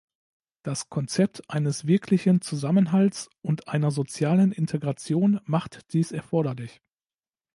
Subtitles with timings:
[0.63, 6.81] Das Konzept eines wirklichen Zusammenhalts und einer sozialen Integration macht dies erforderlich.